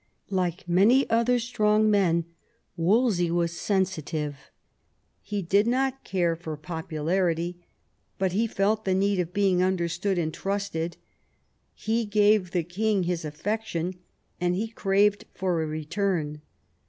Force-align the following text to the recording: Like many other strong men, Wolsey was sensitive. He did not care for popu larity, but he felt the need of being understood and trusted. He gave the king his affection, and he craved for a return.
Like 0.31 0.67
many 0.67 1.07
other 1.11 1.37
strong 1.37 1.87
men, 1.91 2.25
Wolsey 2.75 3.29
was 3.29 3.55
sensitive. 3.55 4.49
He 5.21 5.43
did 5.43 5.67
not 5.67 6.03
care 6.03 6.35
for 6.35 6.57
popu 6.57 7.05
larity, 7.05 7.57
but 8.17 8.31
he 8.31 8.47
felt 8.47 8.83
the 8.83 8.95
need 8.95 9.19
of 9.19 9.31
being 9.31 9.61
understood 9.61 10.17
and 10.17 10.33
trusted. 10.33 10.97
He 11.75 12.05
gave 12.05 12.49
the 12.49 12.63
king 12.63 13.03
his 13.03 13.23
affection, 13.23 13.93
and 14.39 14.55
he 14.55 14.69
craved 14.69 15.25
for 15.35 15.61
a 15.61 15.67
return. 15.67 16.41